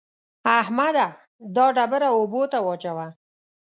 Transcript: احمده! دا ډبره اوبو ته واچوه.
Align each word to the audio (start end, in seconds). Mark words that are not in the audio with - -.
احمده! 0.59 1.07
دا 1.55 1.65
ډبره 1.75 2.09
اوبو 2.17 2.41
ته 2.51 2.57
واچوه. 2.65 3.07